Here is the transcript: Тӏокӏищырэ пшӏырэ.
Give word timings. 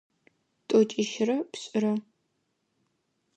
Тӏокӏищырэ 0.67 1.37
пшӏырэ. 1.51 1.93